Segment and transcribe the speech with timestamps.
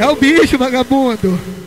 [0.00, 1.66] É o bicho, vagabundo.